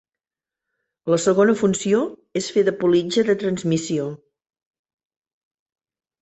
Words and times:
La 1.13 1.17
segona 1.25 1.53
funció 1.59 1.99
és 2.41 2.47
fer 2.55 2.63
de 2.69 2.73
politja 2.85 3.25
de 3.29 3.37
transmissió. 3.45 4.09